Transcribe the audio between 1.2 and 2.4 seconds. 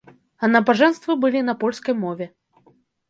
былі на польскай мове.